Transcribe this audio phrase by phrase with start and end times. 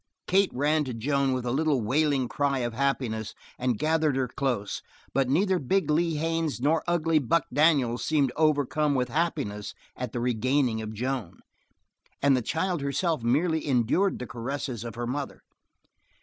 [0.25, 4.81] Kate ran to Joan with a little wailing cry of happiness and gathered her close,
[5.13, 10.19] but neither big Lee Haines nor ugly Buck Daniels seemed overcome with happiness at the
[10.19, 11.37] regaining of Joan,
[12.19, 15.43] and the child herself merely endured the caresses of her mother.